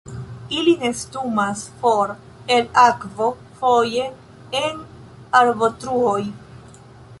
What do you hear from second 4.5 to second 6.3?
en arbotruoj.